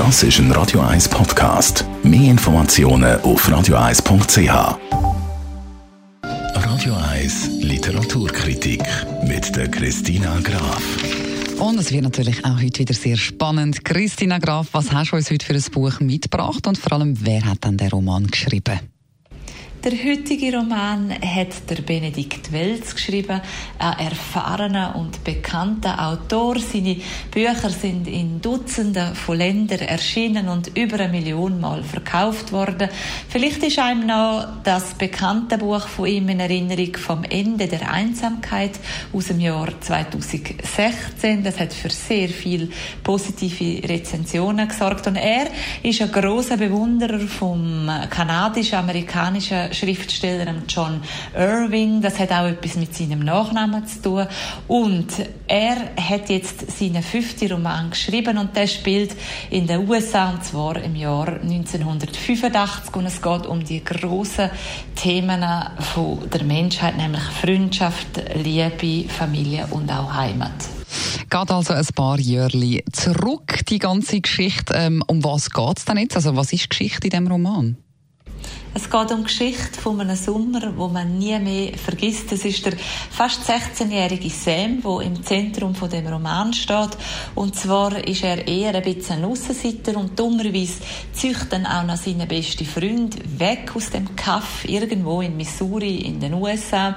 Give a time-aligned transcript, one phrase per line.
[0.00, 1.84] Das ist ein Radio 1 Podcast.
[2.02, 4.78] Mehr Informationen auf radio1.ch.
[6.54, 8.82] Radio 1 Literaturkritik
[9.24, 10.82] mit der Christina Graf.
[11.58, 13.84] Und es wird natürlich auch heute wieder sehr spannend.
[13.84, 17.44] Christina Graf, was hast du uns heute für ein Buch mitgebracht und vor allem, wer
[17.44, 18.80] hat dann den Roman geschrieben?
[19.82, 23.40] Der heutige Roman hat der Benedikt Welz geschrieben,
[23.78, 26.58] ein erfahrener und bekannter Autor.
[26.58, 26.98] Seine
[27.30, 32.90] Bücher sind in Dutzenden von Ländern erschienen und über eine Million Mal verkauft worden.
[33.30, 38.78] Vielleicht ist einem noch das bekannte Buch von ihm in Erinnerung vom Ende der Einsamkeit
[39.14, 41.42] aus dem Jahr 2016.
[41.42, 42.70] Das hat für sehr viel
[43.02, 45.46] positive Rezensionen gesorgt und er
[45.82, 51.00] ist ein großer Bewunderer vom kanadisch-amerikanischen Schriftsteller John
[51.34, 52.00] Irving.
[52.00, 54.26] Das hat auch etwas mit seinem Nachnamen zu tun.
[54.68, 55.08] Und
[55.46, 59.16] er hat jetzt seinen fünften Roman geschrieben und der spielt
[59.50, 64.50] in den USA und zwar im Jahr 1985 und es geht um die großen
[64.94, 70.52] Themen der Menschheit, nämlich Freundschaft, Liebe, Familie und auch Heimat.
[71.28, 74.74] Geht also ein paar Jahre zurück, die ganze Geschichte.
[74.74, 76.16] Ähm, um was geht es denn jetzt?
[76.16, 77.76] Also was ist Geschichte in dem Roman?
[78.72, 82.30] Es geht um die Geschichte von einem Sommer, wo man nie mehr vergisst.
[82.30, 82.74] Es ist der
[83.10, 86.90] fast 16-jährige Sam, der im Zentrum von dem Roman steht.
[87.34, 90.82] Und zwar ist er eher ein bisschen ein Aussenseiter und dummerweise
[91.12, 96.20] zieht dann auch noch seinen besten Freund weg aus dem Kaff irgendwo in Missouri in
[96.20, 96.94] den USA.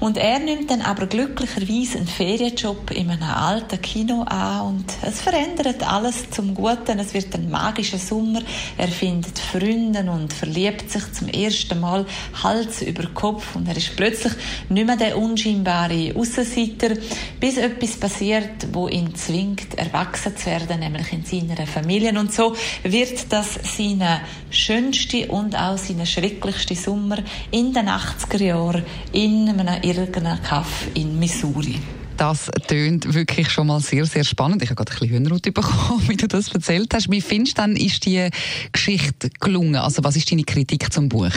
[0.00, 5.22] Und er nimmt dann aber glücklicherweise einen Ferienjob in einem alten Kino an und es
[5.22, 6.98] verändert alles zum Guten.
[6.98, 8.42] Es wird ein magischer Sommer.
[8.76, 12.06] Er findet Freunde und verliebt sich sich zum ersten Mal
[12.42, 14.32] Hals über Kopf und er ist plötzlich
[14.68, 16.94] nicht mehr der unscheinbare Aussenseiter,
[17.40, 22.18] bis etwas passiert, wo ihn zwingt, erwachsen zu werden, nämlich in seiner Familie.
[22.18, 27.18] Und so wird das seine schönste und auch seine schrecklichste Sommer
[27.50, 31.78] in den 80er Jahren in einem irgendeinem Kaff in Missouri.
[32.18, 34.60] Das tönt wirklich schon mal sehr, sehr spannend.
[34.62, 37.10] Ich habe gerade ein bisschen Hühnerhaut bekommen, wie du das erzählt hast.
[37.10, 38.28] Wie findest du denn, ist die
[38.72, 39.76] Geschichte gelungen?
[39.76, 41.30] Also was ist deine Kritik zum Buch?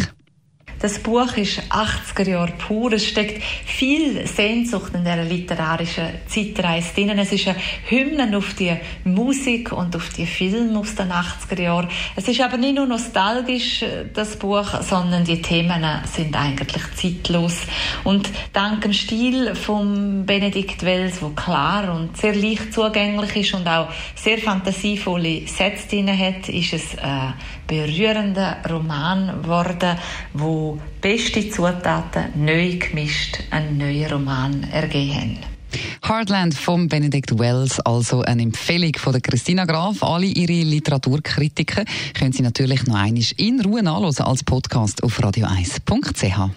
[0.82, 2.92] Das Buch ist 80er Jahre pur.
[2.94, 7.20] Es steckt viel Sehnsucht in dieser literarischen Zeitreise drin.
[7.20, 11.88] Es ist eine Hymne auf die Musik und auf die Filme aus den 80er Jahren.
[12.16, 17.58] Es ist aber nicht nur nostalgisch, das Buch, sondern die Themen sind eigentlich zeitlos.
[18.04, 23.68] Und dank dem Stil von Benedikt Wells, wo klar und sehr leicht zugänglich ist und
[23.68, 27.36] auch sehr fantasievolle Sätze drin hat, ist es ein
[27.68, 29.98] berührender Roman geworden,
[30.34, 30.71] wo
[31.02, 35.40] beste Zutaten neu gemischt einen neuen Roman ergeben
[36.04, 40.04] Heartland von Benedict Wells, also eine Empfehlung von der Christina Graf.
[40.04, 46.50] Alle ihre Literaturkritiken können Sie natürlich noch einmal in Ruhe nachlesen als Podcast auf radio1.ch.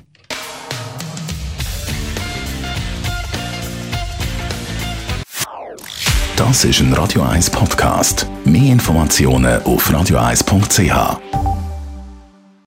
[6.36, 8.26] Das ist ein Radio 1 Podcast.
[8.44, 11.53] Mehr Informationen auf radio1.ch.